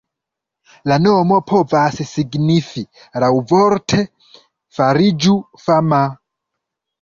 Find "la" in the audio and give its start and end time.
0.91-0.95